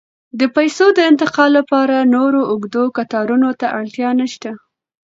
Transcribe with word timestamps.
د 0.39 0.41
پیسو 0.55 0.85
د 0.97 0.99
انتقال 1.11 1.49
لپاره 1.59 1.95
نور 2.15 2.31
اوږدو 2.51 2.83
کتارونو 2.97 3.49
ته 3.59 3.67
اړتیا 3.79 4.09
نشته. 4.21 4.49